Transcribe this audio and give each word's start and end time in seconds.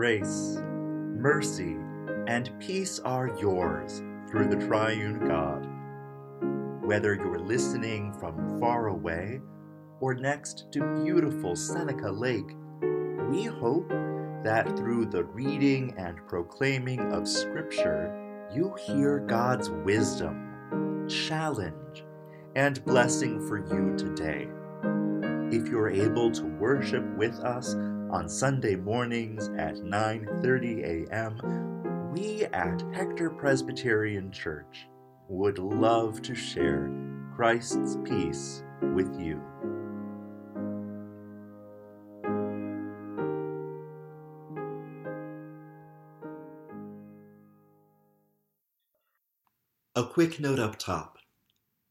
grace, 0.00 0.56
mercy, 1.18 1.76
and 2.26 2.58
peace 2.58 2.98
are 3.00 3.36
yours 3.38 4.02
through 4.26 4.46
the 4.46 4.66
triune 4.66 5.18
God. 5.28 5.68
Whether 6.82 7.14
you're 7.16 7.38
listening 7.38 8.14
from 8.14 8.58
far 8.58 8.86
away 8.86 9.42
or 10.00 10.14
next 10.14 10.72
to 10.72 11.02
beautiful 11.04 11.54
Seneca 11.54 12.10
Lake, 12.10 12.56
we 13.28 13.44
hope 13.44 13.90
that 14.42 14.74
through 14.74 15.04
the 15.04 15.24
reading 15.24 15.92
and 15.98 16.26
proclaiming 16.26 17.00
of 17.12 17.28
Scripture, 17.28 18.48
you 18.54 18.74
hear 18.86 19.18
God's 19.18 19.68
wisdom, 19.68 21.06
challenge, 21.10 22.04
and 22.56 22.82
blessing 22.86 23.38
for 23.46 23.58
you 23.58 23.94
today. 23.98 24.48
If 25.54 25.68
you're 25.68 25.90
able 25.90 26.30
to 26.30 26.46
worship 26.46 27.04
with 27.18 27.38
us 27.40 27.76
on 28.10 28.28
Sunday 28.28 28.74
mornings 28.74 29.48
at 29.56 29.76
9:30 29.76 31.08
a.m., 31.08 32.10
we 32.12 32.44
at 32.46 32.82
Hector 32.92 33.30
Presbyterian 33.30 34.32
Church 34.32 34.88
would 35.28 35.58
love 35.58 36.20
to 36.22 36.34
share 36.34 36.90
Christ's 37.36 37.96
peace 38.04 38.64
with 38.94 39.18
you. 39.20 39.40
A 49.94 50.04
quick 50.04 50.40
note 50.40 50.58
up 50.58 50.78
top. 50.78 51.18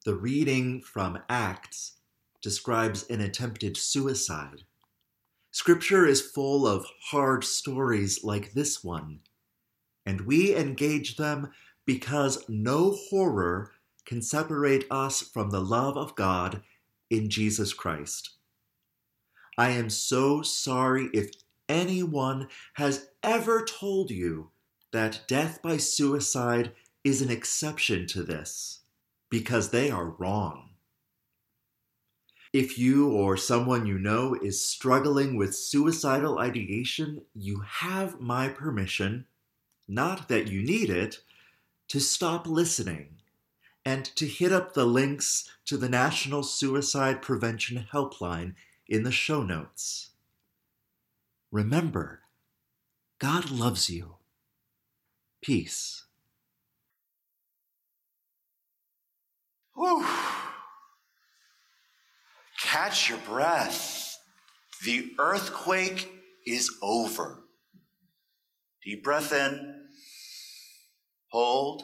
The 0.04 0.16
reading 0.16 0.82
from 0.82 1.20
Acts 1.30 1.98
describes 2.42 3.10
an 3.10 3.22
attempted 3.22 3.78
suicide. 3.78 4.64
Scripture 5.52 6.06
is 6.06 6.22
full 6.22 6.68
of 6.68 6.86
hard 7.06 7.44
stories 7.44 8.24
like 8.24 8.54
this 8.54 8.84
one, 8.84 9.20
and 10.06 10.22
we 10.22 10.56
engage 10.56 11.18
them 11.18 11.52
because 11.86 12.48
no 12.48 12.96
horror 13.10 13.72
can 14.06 14.22
separate 14.22 14.86
us 14.92 15.22
from 15.22 15.50
the 15.50 15.60
love 15.60 15.98
of 15.98 16.16
God 16.16 16.62
in 17.10 17.30
Jesus 17.30 17.74
Christ. 17.74 18.32
I 19.58 19.72
am 19.72 19.90
so 19.90 20.44
sorry 20.44 21.10
if 21.14 21.32
anyone 21.68 22.48
has 22.76 23.10
ever 23.24 23.66
told 23.66 24.12
you 24.12 24.52
that 24.92 25.22
death 25.28 25.62
by 25.62 25.78
suicide 25.78 26.74
is 27.04 27.22
an 27.22 27.32
exception 27.32 28.06
to 28.08 28.24
this, 28.24 28.82
because 29.30 29.72
they 29.72 29.90
are 29.90 30.12
wrong. 30.12 30.69
If 32.52 32.80
you 32.80 33.12
or 33.12 33.38
someone 33.38 33.86
you 33.86 34.00
know 34.00 34.34
is 34.34 34.66
struggling 34.66 35.36
with 35.36 35.56
suicidal 35.56 36.40
ideation, 36.40 37.22
you 37.36 37.60
have 37.60 38.20
my 38.20 38.50
permission, 38.50 39.26
not 39.88 40.30
that 40.30 40.48
you 40.48 40.64
need 40.64 40.90
it, 40.90 41.20
to 41.90 42.00
stop 42.00 42.48
listening 42.48 43.16
and 43.86 44.04
to 44.16 44.26
hit 44.26 44.52
up 44.52 44.74
the 44.74 44.86
links 44.86 45.50
to 45.66 45.78
the 45.78 45.90
National 45.90 46.42
Suicide 46.42 47.22
Prevention 47.22 47.88
Helpline 47.92 48.56
in 48.88 49.04
the 49.04 49.12
show 49.12 49.44
notes. 49.44 50.10
Remember, 51.52 52.22
God 53.20 53.52
loves 53.52 53.90
you. 53.90 54.16
Peace. 55.42 56.06
Catch 62.64 63.10
your 63.10 63.20
breath. 63.20 64.18
The 64.84 65.12
earthquake 65.18 66.12
is 66.46 66.72
over. 66.82 67.44
Deep 68.84 69.04
breath 69.04 69.34
in. 69.34 69.76
Hold. 71.32 71.84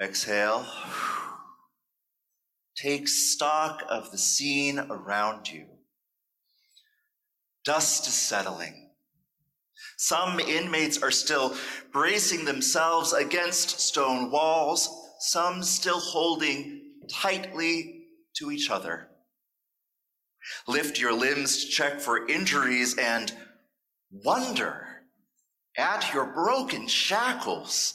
Exhale. 0.00 0.66
Take 2.76 3.08
stock 3.08 3.82
of 3.88 4.10
the 4.10 4.18
scene 4.18 4.78
around 4.78 5.50
you. 5.50 5.66
Dust 7.64 8.06
is 8.06 8.14
settling. 8.14 8.90
Some 9.96 10.40
inmates 10.40 11.02
are 11.02 11.10
still 11.10 11.56
bracing 11.92 12.44
themselves 12.44 13.12
against 13.12 13.80
stone 13.80 14.30
walls, 14.30 14.88
some 15.20 15.62
still 15.62 16.00
holding 16.00 16.82
tightly 17.08 18.06
to 18.34 18.50
each 18.50 18.70
other. 18.70 19.08
Lift 20.66 20.98
your 20.98 21.12
limbs 21.12 21.64
to 21.64 21.70
check 21.70 22.00
for 22.00 22.28
injuries 22.28 22.96
and 22.98 23.32
wonder 24.10 24.86
at 25.76 26.12
your 26.12 26.26
broken 26.26 26.86
shackles. 26.86 27.94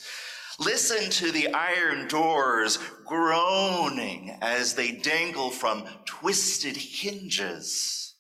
Listen 0.60 1.10
to 1.10 1.32
the 1.32 1.54
iron 1.54 2.08
doors 2.08 2.78
groaning 3.06 4.38
as 4.42 4.74
they 4.74 4.92
dangle 4.92 5.50
from 5.50 5.86
twisted 6.06 6.76
hinges. 6.76 8.16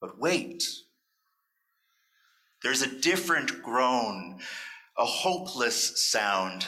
But 0.00 0.18
wait, 0.18 0.62
there's 2.62 2.82
a 2.82 3.00
different 3.00 3.62
groan, 3.62 4.38
a 4.96 5.04
hopeless 5.04 6.10
sound 6.10 6.66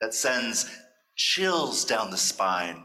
that 0.00 0.14
sends 0.14 0.70
chills 1.16 1.84
down 1.84 2.10
the 2.10 2.16
spine. 2.16 2.84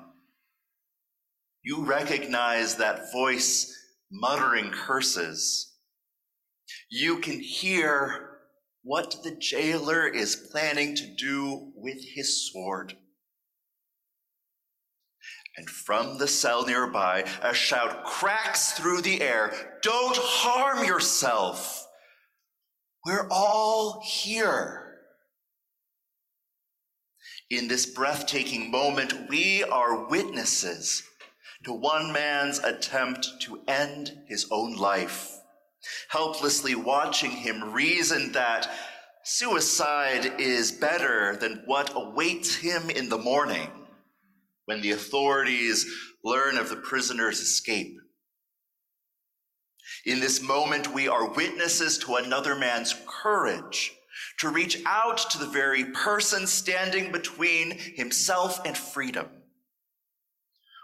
You 1.68 1.84
recognize 1.84 2.78
that 2.78 3.12
voice 3.12 3.78
muttering 4.10 4.72
curses. 4.72 5.76
You 6.90 7.20
can 7.20 7.42
hear 7.42 8.38
what 8.84 9.22
the 9.22 9.36
jailer 9.36 10.08
is 10.08 10.48
planning 10.50 10.96
to 10.96 11.06
do 11.18 11.74
with 11.76 11.98
his 12.16 12.50
sword. 12.50 12.96
And 15.58 15.70
from 15.70 16.20
the 16.20 16.28
cell 16.30 16.66
nearby, 16.66 17.26
a 17.42 17.54
shout 17.54 18.06
cracks 18.06 18.72
through 18.72 19.02
the 19.02 19.22
air 19.22 19.78
Don't 19.82 20.16
harm 20.18 20.88
yourself! 20.88 21.86
We're 23.06 23.28
all 23.30 24.02
here. 24.06 25.00
In 27.50 27.68
this 27.68 27.86
breathtaking 27.86 28.72
moment, 28.72 29.28
we 29.28 29.66
are 29.66 30.08
witnesses 30.08 31.04
to 31.64 31.74
one 31.74 32.12
man's 32.12 32.60
attempt 32.60 33.42
to 33.42 33.62
end 33.68 34.12
his 34.28 34.48
own 34.52 34.76
life, 34.76 35.32
helplessly 36.10 36.76
watching 36.76 37.32
him 37.32 37.74
reason 37.74 38.32
that 38.34 38.70
suicide 39.24 40.40
is 40.40 40.72
better 40.72 41.36
than 41.36 41.64
what 41.66 41.92
awaits 41.96 42.56
him 42.56 42.90
in 42.90 43.10
the 43.10 43.18
morning 43.18 43.70
when 44.66 44.82
the 44.82 44.92
authorities 44.92 45.86
learn 46.24 46.58
of 46.58 46.70
the 46.70 46.76
prisoner's 46.76 47.40
escape. 47.40 47.98
In 50.06 50.20
this 50.20 50.42
moment, 50.42 50.94
we 50.94 51.08
are 51.08 51.34
witnesses 51.34 51.98
to 52.00 52.16
another 52.16 52.56
man's 52.56 52.96
courage 53.08 53.94
to 54.40 54.50
reach 54.50 54.82
out 54.86 55.18
to 55.32 55.38
the 55.38 55.48
very 55.48 55.86
person 55.86 56.48
standing 56.48 57.12
between 57.12 57.72
himself 57.72 58.60
and 58.66 58.78
freedom. 58.78 59.28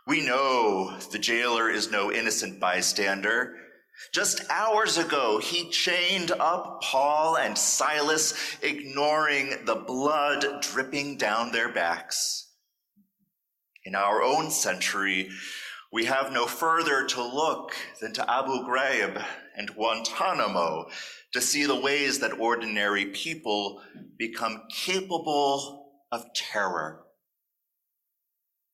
We 0.05 0.25
know 0.25 0.97
the 1.11 1.19
jailer 1.19 1.69
is 1.69 1.89
no 1.89 2.11
innocent 2.11 2.59
bystander. 2.59 3.55
Just 4.13 4.43
hours 4.49 4.97
ago, 4.97 5.39
he 5.39 5.69
chained 5.69 6.31
up 6.31 6.81
Paul 6.81 7.37
and 7.37 7.57
Silas, 7.57 8.57
ignoring 8.61 9.65
the 9.65 9.75
blood 9.75 10.61
dripping 10.61 11.17
down 11.17 11.51
their 11.51 11.71
backs. 11.71 12.51
In 13.85 13.95
our 13.95 14.21
own 14.21 14.49
century, 14.51 15.29
we 15.91 16.05
have 16.05 16.33
no 16.33 16.47
further 16.47 17.05
to 17.05 17.23
look 17.23 17.73
than 18.01 18.13
to 18.13 18.29
Abu 18.29 18.65
Ghraib 18.65 19.23
and 19.55 19.73
Guantanamo 19.73 20.87
to 21.31 21.41
see 21.41 21.65
the 21.65 21.79
ways 21.79 22.19
that 22.19 22.39
ordinary 22.39 23.05
people 23.05 23.81
become 24.17 24.63
capable 24.69 25.91
of 26.11 26.25
terror. 26.33 27.03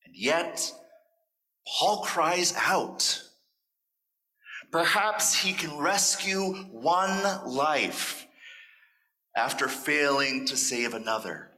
And 0.04 0.16
yet, 0.16 0.72
Paul 1.78 2.02
cries 2.02 2.52
out. 2.56 3.22
Perhaps 4.72 5.34
he 5.34 5.52
can 5.52 5.78
rescue 5.78 6.54
one 6.70 7.22
life 7.46 8.26
after 9.36 9.68
failing 9.68 10.46
to 10.46 10.56
save 10.56 10.94
another. 10.94 11.50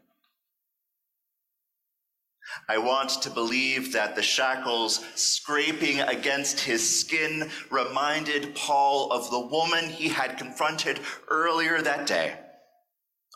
I 2.68 2.78
want 2.78 3.22
to 3.22 3.30
believe 3.30 3.92
that 3.94 4.14
the 4.14 4.22
shackles 4.22 5.02
scraping 5.14 6.00
against 6.00 6.60
his 6.60 7.00
skin 7.00 7.50
reminded 7.70 8.54
Paul 8.54 9.10
of 9.12 9.30
the 9.30 9.40
woman 9.40 9.88
he 9.88 10.08
had 10.08 10.36
confronted 10.36 11.00
earlier 11.28 11.80
that 11.80 12.06
day. 12.06 12.38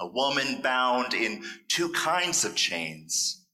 A 0.01 0.07
woman 0.07 0.61
bound 0.61 1.15
in 1.15 1.43
two 1.69 1.91
kinds 1.93 2.45
of 2.45 2.55
chains 2.55 3.46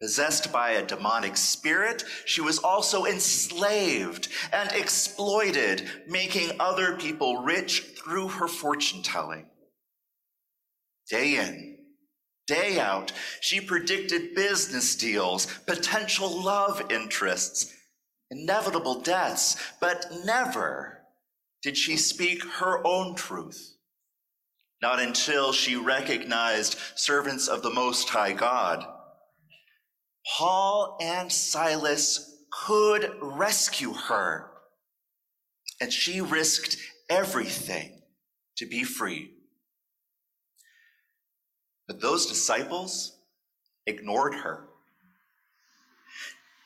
Possessed 0.00 0.52
by 0.52 0.72
a 0.72 0.86
demonic 0.86 1.38
spirit, 1.38 2.04
she 2.26 2.42
was 2.42 2.58
also 2.58 3.06
enslaved 3.06 4.28
and 4.52 4.70
exploited, 4.72 5.88
making 6.06 6.50
other 6.60 6.96
people 6.96 7.38
rich 7.38 7.94
through 7.96 8.28
her 8.28 8.46
fortune 8.46 9.02
telling. 9.02 9.46
Day 11.08 11.36
in, 11.36 11.78
day 12.46 12.78
out, 12.78 13.12
she 13.40 13.58
predicted 13.58 14.34
business 14.34 14.96
deals, 14.96 15.46
potential 15.66 16.42
love 16.42 16.82
interests, 16.90 17.72
inevitable 18.30 19.00
deaths, 19.00 19.56
but 19.80 20.12
never 20.26 21.00
did 21.62 21.78
she 21.78 21.96
speak 21.96 22.44
her 22.44 22.86
own 22.86 23.14
truth. 23.14 23.76
Not 24.82 25.00
until 25.00 25.54
she 25.54 25.74
recognized 25.74 26.76
servants 26.96 27.48
of 27.48 27.62
the 27.62 27.70
Most 27.70 28.10
High 28.10 28.34
God 28.34 28.86
Paul 30.36 30.98
and 31.00 31.32
Silas 31.32 32.36
could 32.50 33.10
rescue 33.22 33.94
her, 33.94 34.50
and 35.80 35.90
she 35.90 36.20
risked 36.20 36.76
everything 37.08 38.02
to 38.56 38.66
be 38.66 38.84
free. 38.84 39.30
But 41.86 42.02
those 42.02 42.26
disciples 42.26 43.16
ignored 43.86 44.34
her. 44.34 44.64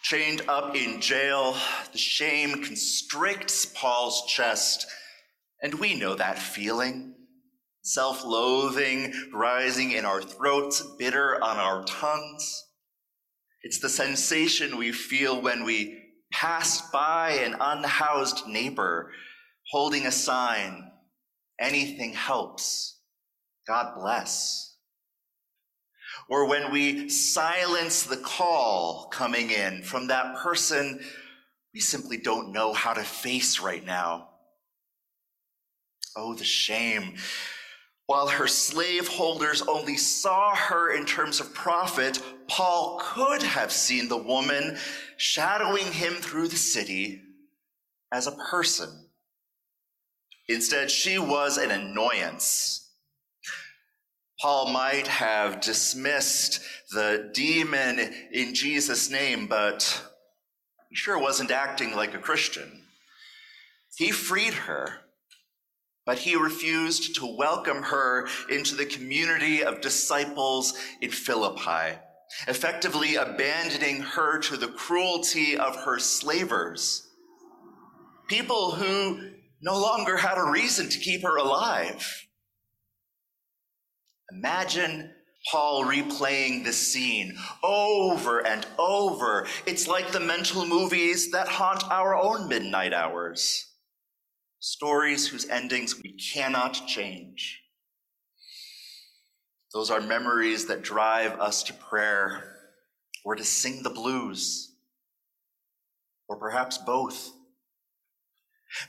Chained 0.03 0.43
up 0.49 0.75
in 0.75 1.01
jail, 1.01 1.55
the 1.93 1.99
shame 1.99 2.65
constricts 2.65 3.67
Paul's 3.67 4.27
chest, 4.27 4.89
and 5.63 5.75
we 5.75 5.95
know 5.95 6.17
that 6.17 6.41
feeling. 6.41 7.15
Self 7.83 8.25
loathing 8.25 9.15
rising 9.33 9.93
in 9.93 10.05
our 10.05 10.21
throats, 10.21 10.83
bitter 10.99 11.41
on 11.41 11.59
our 11.59 11.85
tongues. 11.85 12.65
It's 13.63 13.79
the 13.79 13.89
sensation 13.89 14.77
we 14.77 14.93
feel 14.93 15.41
when 15.41 15.65
we 15.65 15.99
pass 16.33 16.91
by 16.91 17.33
an 17.33 17.57
unhoused 17.61 18.47
neighbor 18.47 19.11
holding 19.71 20.07
a 20.07 20.13
sign, 20.13 20.91
anything 21.61 22.13
helps, 22.13 23.01
God 23.67 23.95
bless. 24.01 24.77
Or 26.29 26.49
when 26.49 26.73
we 26.73 27.09
silence 27.09 28.05
the 28.05 28.17
call 28.17 29.09
coming 29.13 29.51
in 29.51 29.83
from 29.83 30.07
that 30.09 30.37
person 30.37 31.01
we 31.73 31.81
simply 31.81 32.17
don't 32.17 32.53
know 32.53 32.73
how 32.73 32.93
to 32.93 33.03
face 33.03 33.61
right 33.61 33.85
now. 33.85 34.29
Oh, 36.17 36.35
the 36.35 36.45
shame. 36.45 37.15
While 38.11 38.27
her 38.27 38.49
slaveholders 38.49 39.63
only 39.63 39.97
saw 39.97 40.53
her 40.57 40.91
in 40.91 41.07
terms 41.07 41.39
of 41.39 41.55
profit, 41.55 42.21
Paul 42.49 43.01
could 43.01 43.41
have 43.41 43.71
seen 43.71 44.09
the 44.09 44.17
woman 44.17 44.79
shadowing 45.17 45.93
him 45.93 46.15
through 46.15 46.49
the 46.49 46.57
city 46.57 47.23
as 48.11 48.27
a 48.27 48.37
person. 48.51 49.07
Instead, 50.49 50.91
she 50.91 51.21
was 51.21 51.57
an 51.57 51.71
annoyance. 51.71 52.91
Paul 54.41 54.73
might 54.73 55.07
have 55.07 55.61
dismissed 55.61 56.63
the 56.91 57.31
demon 57.33 58.13
in 58.33 58.57
Jesus' 58.57 59.09
name, 59.09 59.47
but 59.47 60.03
he 60.89 60.97
sure 60.97 61.17
wasn't 61.17 61.53
acting 61.53 61.95
like 61.95 62.15
a 62.15 62.19
Christian. 62.19 62.83
He 63.95 64.11
freed 64.11 64.55
her 64.55 65.03
but 66.07 66.19
he 66.19 66.35
refused 66.35 67.15
to 67.17 67.37
welcome 67.37 67.83
her 67.83 68.27
into 68.49 68.75
the 68.75 68.87
community 68.87 69.63
of 69.63 69.81
disciples 69.81 70.75
in 71.01 71.11
Philippi, 71.11 71.99
effectively 72.49 73.17
abandoning 73.17 74.01
her 74.01 74.39
to 74.39 74.57
the 74.57 74.69
cruelty 74.69 75.57
of 75.57 75.77
her 75.77 75.99
slavers, 75.99 77.07
people 78.29 78.73
who 78.73 79.31
no 79.63 79.79
longer 79.79 80.17
had 80.17 80.39
a 80.39 80.51
reason 80.51 80.89
to 80.89 80.99
keep 80.99 81.23
her 81.23 81.37
alive. 81.37 82.27
Imagine 84.33 85.13
Paul 85.51 85.85
replaying 85.85 86.65
this 86.65 86.93
scene 86.93 87.37
over 87.63 88.47
and 88.47 88.67
over. 88.79 89.47
It's 89.67 89.89
like 89.89 90.13
the 90.13 90.21
mental 90.21 90.67
movies 90.67 91.31
that 91.33 91.49
haunt 91.49 91.83
our 91.91 92.15
own 92.15 92.49
midnight 92.49 92.93
hours 92.93 93.70
stories 94.61 95.27
whose 95.27 95.49
endings 95.49 96.01
we 96.01 96.13
cannot 96.13 96.87
change. 96.87 97.63
Those 99.73 99.91
are 99.91 100.01
memories 100.01 100.67
that 100.67 100.83
drive 100.83 101.39
us 101.41 101.63
to 101.65 101.73
prayer 101.73 102.57
or 103.25 103.35
to 103.35 103.45
sing 103.45 103.83
the 103.83 103.91
blues, 103.91 104.73
or 106.29 106.37
perhaps 106.37 106.79
both. 106.79 107.33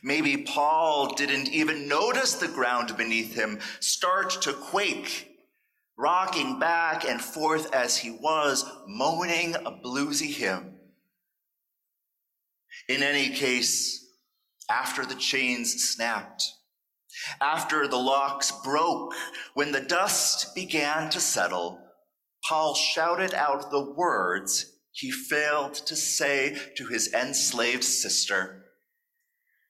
Maybe 0.03 0.37
Paul 0.37 1.13
didn't 1.15 1.49
even 1.49 1.87
notice 1.87 2.35
the 2.35 2.47
ground 2.47 2.95
beneath 2.97 3.35
him 3.35 3.59
start 3.79 4.29
to 4.41 4.53
quake, 4.53 5.29
rocking 5.97 6.59
back 6.59 7.05
and 7.05 7.21
forth 7.21 7.73
as 7.73 7.97
he 7.97 8.11
was, 8.11 8.65
moaning 8.87 9.55
a 9.55 9.71
bluesy 9.71 10.33
hymn. 10.33 10.75
In 12.87 13.03
any 13.03 13.29
case, 13.29 14.10
after 14.71 15.05
the 15.05 15.15
chains 15.15 15.83
snapped, 15.83 16.53
after 17.41 17.87
the 17.87 17.97
locks 17.97 18.51
broke, 18.63 19.13
when 19.53 19.73
the 19.73 19.81
dust 19.81 20.55
began 20.55 21.09
to 21.09 21.19
settle, 21.19 21.77
Paul 22.47 22.73
shouted 22.73 23.33
out 23.33 23.69
the 23.69 23.93
words 23.93 24.77
he 24.91 25.11
failed 25.11 25.73
to 25.73 25.95
say 25.95 26.57
to 26.77 26.87
his 26.87 27.13
enslaved 27.13 27.83
sister 27.83 28.65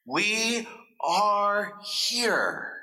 We 0.05 0.67
are 1.03 1.79
here. 1.83 2.73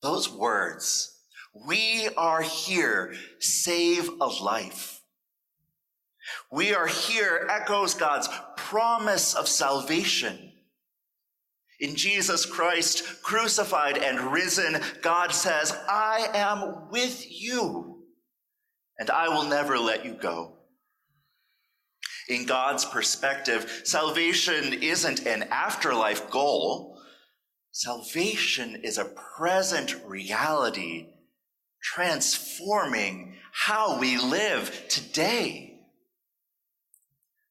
Those 0.00 0.30
words, 0.30 1.18
we 1.66 2.08
are 2.16 2.42
here, 2.42 3.14
save 3.40 4.08
a 4.20 4.26
life. 4.26 5.02
We 6.52 6.74
are 6.74 6.86
here 6.86 7.46
echoes 7.50 7.94
God's 7.94 8.28
promise 8.68 9.34
of 9.34 9.48
salvation. 9.48 10.52
In 11.80 11.94
Jesus 11.94 12.44
Christ, 12.44 13.22
crucified 13.22 13.96
and 13.96 14.32
risen, 14.32 14.78
God 15.00 15.32
says, 15.32 15.74
I 15.88 16.28
am 16.34 16.90
with 16.90 17.24
you, 17.30 18.02
and 18.98 19.10
I 19.10 19.28
will 19.28 19.44
never 19.44 19.78
let 19.78 20.04
you 20.04 20.12
go. 20.12 20.56
In 22.28 22.44
God's 22.44 22.84
perspective, 22.84 23.82
salvation 23.84 24.74
isn't 24.82 25.26
an 25.26 25.44
afterlife 25.44 26.28
goal. 26.30 27.00
Salvation 27.70 28.80
is 28.82 28.98
a 28.98 29.14
present 29.36 29.96
reality, 30.04 31.06
transforming 31.82 33.36
how 33.52 33.98
we 33.98 34.18
live 34.18 34.88
today. 34.90 35.77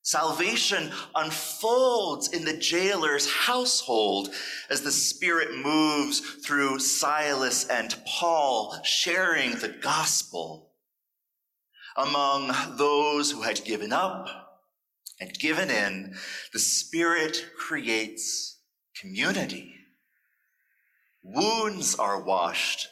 Salvation 0.08 0.90
unfolds 1.16 2.30
in 2.30 2.46
the 2.46 2.56
jailer's 2.56 3.30
household 3.30 4.30
as 4.70 4.80
the 4.80 4.90
Spirit 4.90 5.54
moves 5.54 6.22
through 6.22 6.80
Silas 6.80 7.68
and 7.68 7.94
Paul, 8.08 8.80
sharing 8.86 9.56
the 9.56 9.68
gospel. 9.68 10.72
Among 11.98 12.56
those 12.78 13.32
who 13.32 13.42
had 13.42 13.66
given 13.66 13.92
up 13.92 14.30
and 15.20 15.38
given 15.38 15.70
in, 15.70 16.16
the 16.54 16.60
Spirit 16.60 17.46
creates 17.58 18.60
community. 18.96 19.76
Wounds 21.22 21.96
are 21.96 22.24
washed. 22.24 22.88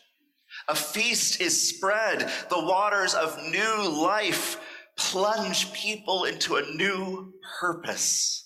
A 0.68 0.76
feast 0.76 1.40
is 1.40 1.70
spread. 1.70 2.30
The 2.50 2.66
waters 2.66 3.14
of 3.14 3.42
new 3.42 3.88
life 3.88 4.60
plunge 4.98 5.72
people 5.74 6.26
into 6.26 6.56
a 6.56 6.72
new 6.74 7.34
purpose. 7.60 8.46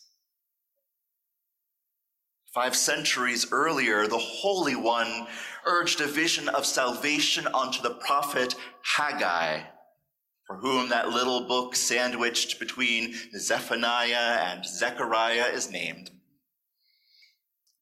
Five 2.54 2.76
centuries 2.76 3.52
earlier, 3.52 4.08
the 4.08 4.18
Holy 4.18 4.76
One 4.76 5.28
urged 5.66 6.02
a 6.02 6.08
vision 6.08 6.50
of 6.50 6.66
salvation 6.66 7.46
onto 7.48 7.82
the 7.82 7.92
prophet 7.92 8.56
Haggai, 8.82 9.62
for 10.48 10.58
whom 10.58 10.90
that 10.90 11.10
little 11.10 11.48
book 11.48 11.76
sandwiched 11.76 12.60
between 12.60 13.14
Zephaniah 13.38 14.40
and 14.52 14.66
Zechariah 14.66 15.52
is 15.54 15.70
named. 15.70 16.10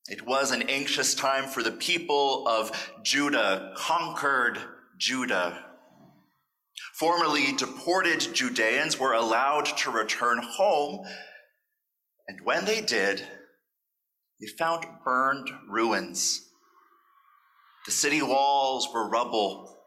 It 0.10 0.26
was 0.26 0.52
an 0.52 0.64
anxious 0.64 1.16
time 1.16 1.46
for 1.46 1.64
the 1.64 1.72
people 1.72 2.48
of 2.48 2.92
Judah, 3.04 3.74
conquered 3.76 4.60
Judah, 4.98 5.66
Formerly 7.00 7.54
deported 7.54 8.34
Judeans 8.34 9.00
were 9.00 9.14
allowed 9.14 9.66
to 9.78 9.92
return 9.92 10.40
home, 10.42 11.06
and 12.28 12.40
when 12.44 12.66
they 12.66 12.82
did, 12.82 13.26
they 14.40 14.48
found 14.48 14.86
burned 15.04 15.50
ruins. 15.70 16.50
The 17.86 17.92
city 17.92 18.22
walls 18.22 18.90
were 18.94 19.08
rubble, 19.10 19.78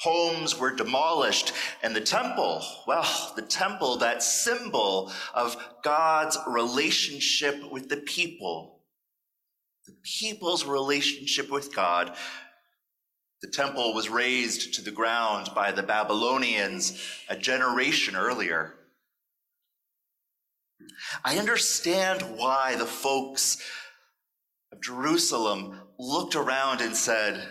Homes 0.00 0.58
were 0.58 0.74
demolished, 0.74 1.52
and 1.82 1.94
the 1.94 2.00
temple, 2.00 2.62
well, 2.86 3.32
the 3.36 3.42
temple, 3.42 3.98
that 3.98 4.22
symbol 4.22 5.12
of 5.34 5.56
God's 5.82 6.38
relationship 6.46 7.70
with 7.70 7.88
the 7.90 7.98
people, 7.98 8.80
the 9.86 9.94
people's 10.02 10.64
relationship 10.64 11.50
with 11.50 11.74
God, 11.74 12.16
the 13.42 13.48
temple 13.48 13.94
was 13.94 14.08
razed 14.08 14.74
to 14.74 14.82
the 14.82 14.90
ground 14.90 15.50
by 15.54 15.72
the 15.72 15.82
Babylonians 15.82 17.00
a 17.28 17.36
generation 17.36 18.14
earlier. 18.14 18.74
I 21.24 21.38
understand 21.38 22.22
why 22.36 22.76
the 22.76 22.86
folks 22.86 23.58
of 24.72 24.82
Jerusalem 24.82 25.80
looked 25.98 26.34
around 26.34 26.80
and 26.80 26.94
said, 26.94 27.48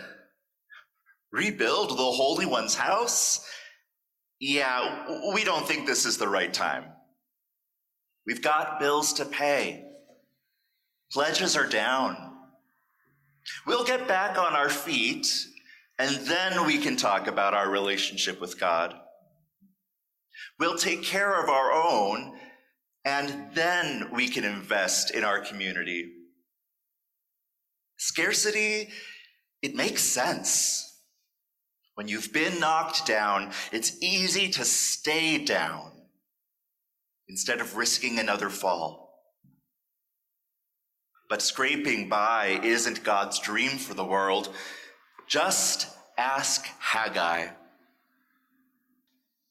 Rebuild 1.32 1.90
the 1.90 1.94
Holy 1.96 2.46
One's 2.46 2.74
house? 2.74 3.46
Yeah, 4.40 5.06
we 5.34 5.44
don't 5.44 5.66
think 5.66 5.86
this 5.86 6.06
is 6.06 6.16
the 6.16 6.28
right 6.28 6.52
time. 6.52 6.84
We've 8.26 8.42
got 8.42 8.80
bills 8.80 9.12
to 9.14 9.24
pay. 9.24 9.84
Pledges 11.12 11.56
are 11.56 11.66
down. 11.66 12.16
We'll 13.66 13.84
get 13.84 14.06
back 14.08 14.38
on 14.38 14.54
our 14.54 14.68
feet, 14.68 15.26
and 16.00 16.16
then 16.26 16.64
we 16.64 16.78
can 16.78 16.96
talk 16.96 17.26
about 17.26 17.52
our 17.52 17.68
relationship 17.68 18.40
with 18.40 18.58
God. 18.58 18.94
We'll 20.58 20.78
take 20.78 21.02
care 21.02 21.42
of 21.42 21.50
our 21.50 21.72
own, 21.72 22.38
and 23.04 23.54
then 23.54 24.08
we 24.10 24.28
can 24.28 24.44
invest 24.44 25.10
in 25.10 25.24
our 25.24 25.40
community. 25.40 26.10
Scarcity, 27.98 28.88
it 29.60 29.74
makes 29.74 30.02
sense. 30.02 30.86
When 31.96 32.08
you've 32.08 32.32
been 32.32 32.58
knocked 32.58 33.04
down, 33.04 33.52
it's 33.70 34.02
easy 34.02 34.48
to 34.52 34.64
stay 34.64 35.44
down 35.44 35.92
instead 37.28 37.60
of 37.60 37.76
risking 37.76 38.18
another 38.18 38.48
fall. 38.48 39.18
But 41.28 41.42
scraping 41.42 42.08
by 42.08 42.58
isn't 42.62 43.04
God's 43.04 43.38
dream 43.38 43.72
for 43.76 43.92
the 43.92 44.04
world. 44.04 44.54
Just 45.30 45.86
ask 46.18 46.66
Haggai. 46.80 47.50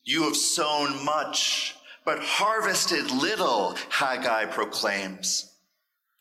You 0.03 0.23
have 0.23 0.35
sown 0.35 1.05
much, 1.05 1.73
but 2.03 2.19
harvested 2.19 3.09
little, 3.11 3.77
Haggai 3.89 4.47
proclaims. 4.47 5.49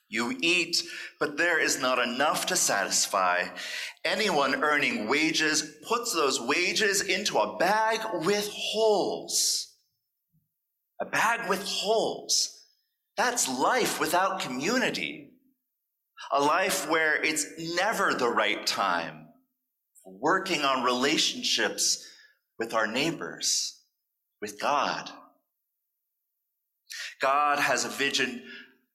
You 0.09 0.37
eat, 0.41 0.85
but 1.19 1.37
there 1.37 1.59
is 1.59 1.81
not 1.81 1.99
enough 1.99 2.47
to 2.47 2.57
satisfy. 2.57 3.49
Anyone 4.05 4.63
earning 4.63 5.09
wages 5.09 5.75
puts 5.89 6.15
those 6.15 6.41
wages 6.41 7.03
into 7.03 7.39
a 7.39 7.57
bag 7.57 7.99
with 8.25 8.49
holes. 8.53 9.75
A 11.01 11.05
bag 11.05 11.51
with 11.51 11.65
holes. 11.65 12.65
That's 13.17 13.49
life 13.49 13.99
without 13.99 14.39
community. 14.39 15.33
A 16.31 16.41
life 16.41 16.89
where 16.89 17.21
it's 17.21 17.45
never 17.75 18.15
the 18.15 18.31
right 18.31 18.65
time 18.65 19.28
working 20.21 20.63
on 20.65 20.85
relationships 20.85 22.07
with 22.59 22.75
our 22.75 22.87
neighbors, 22.87 23.83
with 24.41 24.61
God. 24.61 25.11
God 27.21 27.59
has 27.59 27.85
a 27.85 27.89
vision 27.89 28.43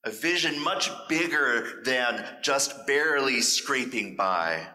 a 0.06 0.12
vision 0.12 0.62
much 0.62 0.90
bigger 1.08 1.82
than 1.86 2.26
just 2.42 2.86
barely 2.86 3.40
scraping 3.40 4.16
by. 4.16 4.68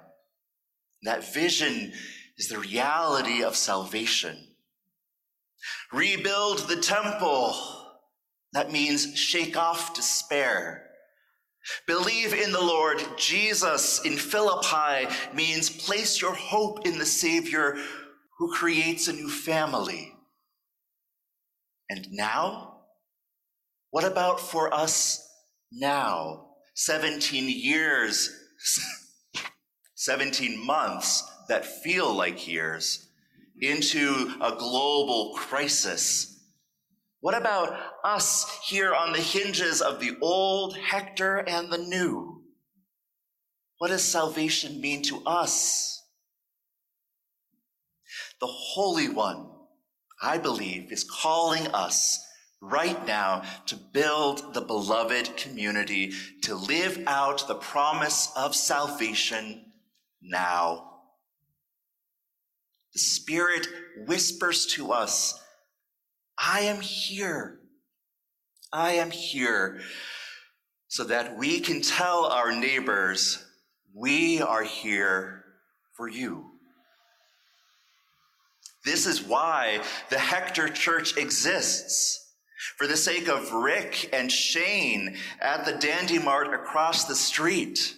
That 1.02 1.34
vision 1.34 1.92
is 2.38 2.48
the 2.48 2.58
reality 2.58 3.42
of 3.42 3.54
salvation. 3.54 4.36
Rebuild 5.92 6.60
the 6.60 6.76
temple. 6.76 7.54
That 8.52 8.72
means 8.72 9.18
shake 9.18 9.56
off 9.56 9.94
despair. 9.94 10.87
Believe 11.86 12.34
in 12.34 12.52
the 12.52 12.60
Lord 12.60 13.02
Jesus 13.16 14.00
in 14.04 14.16
Philippi 14.16 15.12
means 15.34 15.70
place 15.70 16.20
your 16.20 16.34
hope 16.34 16.86
in 16.86 16.98
the 16.98 17.06
Savior 17.06 17.76
who 18.38 18.52
creates 18.52 19.08
a 19.08 19.12
new 19.12 19.28
family. 19.28 20.14
And 21.90 22.06
now, 22.12 22.80
what 23.90 24.04
about 24.04 24.40
for 24.40 24.72
us 24.72 25.26
now? 25.72 26.44
17 26.74 27.48
years, 27.48 28.30
17 29.96 30.64
months 30.64 31.28
that 31.48 31.66
feel 31.66 32.14
like 32.14 32.46
years 32.46 33.08
into 33.60 34.34
a 34.40 34.54
global 34.56 35.34
crisis. 35.34 36.37
What 37.20 37.36
about 37.36 37.76
us 38.04 38.46
here 38.64 38.94
on 38.94 39.12
the 39.12 39.20
hinges 39.20 39.82
of 39.82 39.98
the 39.98 40.16
old 40.20 40.76
Hector 40.76 41.38
and 41.38 41.72
the 41.72 41.78
new? 41.78 42.44
What 43.78 43.88
does 43.88 44.04
salvation 44.04 44.80
mean 44.80 45.02
to 45.04 45.22
us? 45.24 46.02
The 48.40 48.46
Holy 48.46 49.08
One, 49.08 49.50
I 50.22 50.38
believe, 50.38 50.92
is 50.92 51.04
calling 51.04 51.66
us 51.68 52.24
right 52.60 53.06
now 53.06 53.42
to 53.66 53.76
build 53.76 54.54
the 54.54 54.60
beloved 54.60 55.36
community, 55.36 56.12
to 56.42 56.54
live 56.54 57.02
out 57.06 57.46
the 57.46 57.54
promise 57.54 58.30
of 58.36 58.54
salvation 58.54 59.72
now. 60.22 60.84
The 62.92 62.98
Spirit 63.00 63.68
whispers 64.06 64.66
to 64.74 64.92
us, 64.92 65.40
I 66.38 66.60
am 66.60 66.80
here. 66.80 67.58
I 68.72 68.92
am 68.92 69.10
here 69.10 69.80
so 70.88 71.04
that 71.04 71.36
we 71.36 71.60
can 71.60 71.82
tell 71.82 72.26
our 72.26 72.52
neighbors, 72.52 73.44
we 73.94 74.40
are 74.40 74.62
here 74.62 75.44
for 75.96 76.08
you. 76.08 76.46
This 78.84 79.06
is 79.06 79.22
why 79.22 79.82
the 80.08 80.18
Hector 80.18 80.68
Church 80.68 81.16
exists. 81.16 82.24
For 82.76 82.86
the 82.86 82.96
sake 82.96 83.28
of 83.28 83.52
Rick 83.52 84.10
and 84.12 84.32
Shane 84.32 85.16
at 85.40 85.64
the 85.64 85.74
Dandy 85.74 86.18
Mart 86.18 86.52
across 86.52 87.04
the 87.04 87.14
street. 87.14 87.94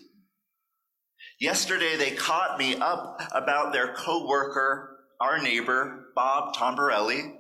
Yesterday 1.39 1.97
they 1.97 2.11
caught 2.11 2.59
me 2.59 2.77
up 2.77 3.23
about 3.33 3.73
their 3.73 3.95
coworker, 3.95 4.99
our 5.21 5.41
neighbor, 5.41 6.07
Bob 6.15 6.55
Tomborelli. 6.55 7.40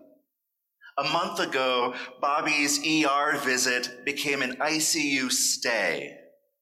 A 1.00 1.08
month 1.12 1.40
ago, 1.40 1.94
Bobby's 2.20 2.78
ER 2.86 3.38
visit 3.38 4.04
became 4.04 4.42
an 4.42 4.56
ICU 4.56 5.32
stay 5.32 6.18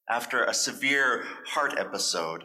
after 0.09 0.45
a 0.45 0.55
severe 0.55 1.25
heart 1.45 1.75
episode. 1.77 2.45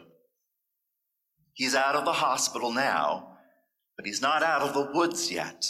He's 1.52 1.76
out 1.76 1.94
of 1.94 2.04
the 2.04 2.14
hospital 2.14 2.72
now, 2.72 3.36
but 3.96 4.06
he's 4.06 4.20
not 4.20 4.42
out 4.42 4.60
of 4.60 4.74
the 4.74 4.90
woods 4.92 5.30
yet 5.30 5.68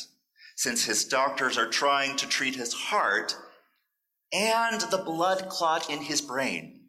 since 0.56 0.86
his 0.86 1.04
doctors 1.04 1.58
are 1.58 1.68
trying 1.68 2.16
to 2.16 2.26
treat 2.26 2.54
his 2.54 2.72
heart 2.72 3.36
and 4.32 4.80
the 4.80 5.02
blood 5.04 5.50
clot 5.50 5.90
in 5.90 5.98
his 5.98 6.22
brain. 6.22 6.86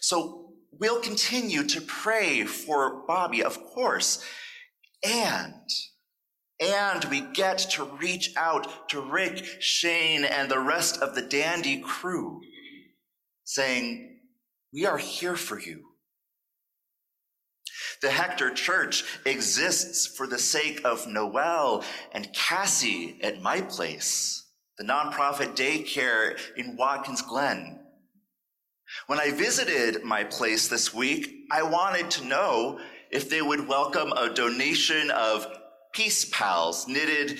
So 0.00 0.54
we'll 0.72 1.00
continue 1.00 1.62
to 1.68 1.80
pray 1.80 2.46
for 2.46 3.04
Bobby, 3.06 3.44
of 3.44 3.62
course, 3.62 4.24
and 5.04 5.70
and 6.62 7.04
we 7.06 7.20
get 7.20 7.58
to 7.58 7.84
reach 7.84 8.32
out 8.36 8.88
to 8.90 9.00
Rick, 9.00 9.44
Shane, 9.58 10.24
and 10.24 10.48
the 10.48 10.60
rest 10.60 11.02
of 11.02 11.14
the 11.14 11.22
Dandy 11.22 11.80
crew, 11.80 12.40
saying, 13.42 14.20
We 14.72 14.86
are 14.86 14.98
here 14.98 15.34
for 15.34 15.58
you. 15.58 15.82
The 18.00 18.10
Hector 18.10 18.52
Church 18.52 19.04
exists 19.26 20.06
for 20.06 20.26
the 20.26 20.38
sake 20.38 20.80
of 20.84 21.06
Noel 21.08 21.84
and 22.12 22.32
Cassie 22.32 23.18
at 23.22 23.42
my 23.42 23.60
place, 23.60 24.44
the 24.78 24.84
nonprofit 24.84 25.56
daycare 25.56 26.38
in 26.56 26.76
Watkins 26.76 27.22
Glen. 27.22 27.80
When 29.08 29.18
I 29.18 29.32
visited 29.32 30.04
my 30.04 30.22
place 30.22 30.68
this 30.68 30.94
week, 30.94 31.46
I 31.50 31.62
wanted 31.62 32.10
to 32.12 32.24
know 32.24 32.78
if 33.10 33.28
they 33.28 33.42
would 33.42 33.66
welcome 33.66 34.12
a 34.12 34.32
donation 34.32 35.10
of 35.10 35.46
Peace 35.92 36.24
Pals 36.24 36.88
knitted 36.88 37.38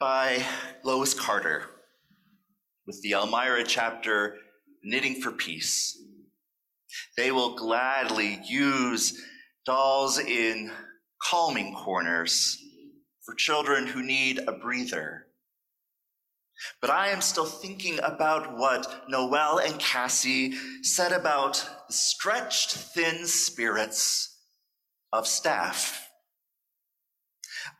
by 0.00 0.44
Lois 0.82 1.14
Carter 1.14 1.66
with 2.84 3.00
the 3.02 3.12
Elmira 3.12 3.62
chapter 3.62 4.38
Knitting 4.82 5.20
for 5.20 5.30
Peace. 5.30 5.96
They 7.16 7.30
will 7.30 7.54
gladly 7.54 8.40
use 8.44 9.24
dolls 9.64 10.18
in 10.18 10.72
calming 11.22 11.76
corners 11.76 12.58
for 13.24 13.36
children 13.36 13.86
who 13.86 14.02
need 14.02 14.40
a 14.48 14.52
breather. 14.52 15.28
But 16.80 16.90
I 16.90 17.10
am 17.10 17.20
still 17.20 17.46
thinking 17.46 18.00
about 18.02 18.58
what 18.58 19.04
Noel 19.08 19.58
and 19.58 19.78
Cassie 19.78 20.54
said 20.82 21.12
about 21.12 21.64
the 21.86 21.94
stretched 21.94 22.72
thin 22.72 23.26
spirits 23.28 24.40
of 25.12 25.28
staff 25.28 26.05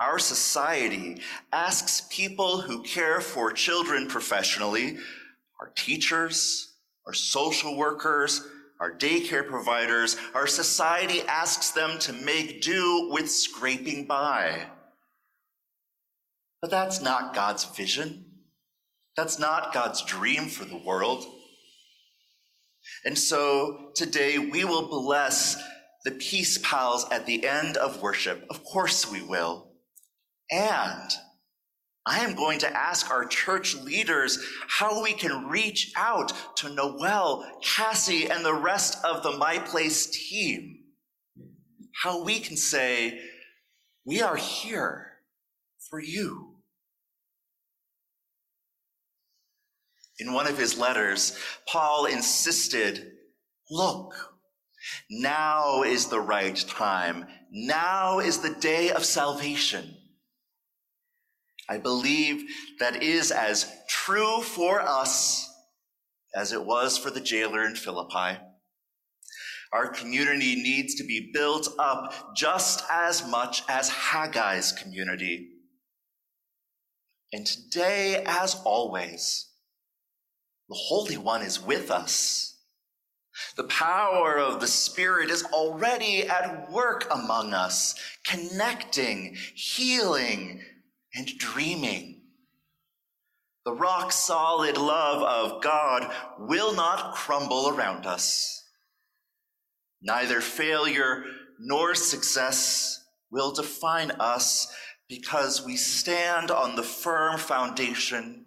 Our 0.01 0.19
society 0.19 1.21
asks 1.53 2.07
people 2.11 2.61
who 2.61 2.83
care 2.83 3.21
for 3.21 3.53
children 3.53 4.09
professionally, 4.09 4.99
our 5.61 5.73
teachers, 5.77 6.75
our 7.07 7.15
social 7.15 7.77
workers, 7.77 8.47
our 8.81 8.93
daycare 8.93 9.47
providers, 9.47 10.17
our 10.35 10.47
society 10.47 11.23
asks 11.23 11.71
them 11.71 11.99
to 12.01 12.13
make 12.13 12.61
do 12.61 13.09
with 13.11 13.31
scraping 13.31 14.07
by. 14.07 14.67
But 16.61 16.71
that's 16.71 17.01
not 17.01 17.35
God's 17.35 17.65
vision. 17.65 18.25
That's 19.17 19.39
not 19.39 19.73
God's 19.73 20.03
dream 20.05 20.47
for 20.49 20.65
the 20.65 20.77
world. 20.77 21.25
And 23.05 23.19
so 23.19 23.91
today 23.95 24.39
we 24.39 24.65
will 24.65 24.89
bless 24.89 25.57
the 26.05 26.11
peace 26.13 26.59
pals 26.59 27.07
at 27.11 27.27
the 27.27 27.47
end 27.47 27.77
of 27.77 28.03
worship. 28.03 28.45
Of 28.51 28.63
course 28.63 29.11
we 29.11 29.23
will. 29.23 29.73
And 30.51 31.11
I 32.07 32.21
am 32.21 32.37
going 32.37 32.61
to 32.61 32.77
ask 32.77 33.11
our 33.11 33.25
church 33.25 33.75
leaders 33.75 34.39
how 34.69 35.03
we 35.03 35.13
can 35.13 35.49
reach 35.49 35.93
out 35.97 36.33
to 36.59 36.69
Noel, 36.69 37.45
Cassie, 37.63 38.31
and 38.31 38.45
the 38.45 38.55
rest 38.55 39.05
of 39.05 39.25
the 39.25 39.33
My 39.33 39.59
Place 39.59 40.07
team. 40.07 40.79
How 42.03 42.23
we 42.23 42.39
can 42.39 42.57
say, 42.57 43.19
we 44.05 44.23
are 44.23 44.37
here 44.37 45.09
for 45.91 46.01
you. 46.01 46.55
In 50.21 50.33
one 50.33 50.47
of 50.47 50.57
his 50.57 50.79
letters, 50.79 51.37
Paul 51.67 52.07
insisted, 52.07 53.13
look, 53.69 54.15
now 55.11 55.83
is 55.83 56.07
the 56.07 56.21
right 56.21 56.57
time. 56.69 57.27
Now 57.51 58.21
is 58.21 58.39
the 58.39 58.55
day 58.55 58.91
of 58.93 59.05
salvation. 59.05 59.97
I 61.69 61.79
believe 61.79 62.45
that 62.79 63.03
is 63.03 63.31
as 63.31 63.71
true 63.89 64.41
for 64.41 64.81
us 64.81 65.49
as 66.35 66.53
it 66.53 66.65
was 66.65 66.99
for 66.99 67.11
the 67.11 67.21
jailer 67.21 67.65
in 67.65 67.75
Philippi. 67.75 68.39
Our 69.73 69.89
community 69.89 70.55
needs 70.55 70.95
to 70.97 71.05
be 71.05 71.31
built 71.33 71.69
up 71.79 72.37
just 72.37 72.85
as 72.91 73.27
much 73.27 73.63
as 73.69 73.91
Haggai's 73.91 74.73
community. 74.73 75.49
And 77.33 77.45
today, 77.45 78.23
as 78.27 78.61
always, 78.65 79.51
the 80.69 80.77
Holy 80.77 81.17
One 81.17 81.43
is 81.43 81.61
with 81.61 81.91
us. 81.91 82.57
The 83.57 83.65
power 83.65 84.39
of 84.39 84.61
the 84.61 84.67
Spirit 84.67 85.31
is 85.31 85.45
already 85.45 86.27
at 86.27 86.71
work 86.71 87.07
among 87.11 87.53
us, 87.53 87.95
connecting, 88.25 89.37
healing, 89.55 90.63
and 91.17 91.27
dreaming. 91.39 92.21
The 93.65 93.73
rock 93.73 94.13
solid 94.13 94.77
love 94.77 95.23
of 95.23 95.63
God 95.63 96.13
will 96.39 96.75
not 96.75 97.15
crumble 97.15 97.69
around 97.69 98.07
us. 98.07 98.63
Neither 100.03 100.41
failure 100.41 101.25
nor 101.59 101.95
success 101.95 103.03
will 103.31 103.53
define 103.53 104.13
us 104.13 104.73
because 105.09 105.65
we 105.65 105.77
stand 105.77 106.51
on 106.51 106.77
the 106.77 106.83
firm 106.83 107.39
foundation 107.39 108.45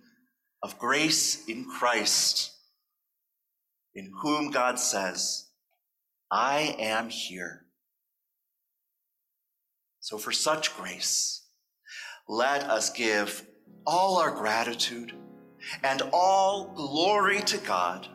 of 0.62 0.78
grace 0.78 1.46
in 1.48 1.66
Christ, 1.66 2.52
in 3.94 4.12
whom 4.22 4.52
God 4.52 4.78
says, 4.80 5.48
I 6.32 6.76
am 6.80 7.10
here. 7.10 7.66
So, 10.00 10.18
for 10.18 10.32
such 10.32 10.76
grace, 10.76 11.46
let 12.30 12.64
us 12.66 12.92
give 12.92 13.44
all 13.88 14.20
our 14.20 14.30
gratitude 14.30 15.14
and 15.84 16.04
all 16.14 16.72
glory 16.76 17.42
to 17.42 17.58
God. 17.58 18.08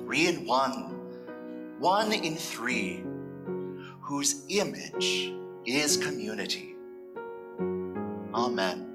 Three 0.00 0.26
in 0.26 0.44
one, 0.44 1.78
one 1.78 2.12
in 2.12 2.34
three, 2.34 3.04
whose 4.00 4.44
image 4.48 5.32
is 5.64 5.96
community. 5.96 6.74
Amen. 8.34 8.91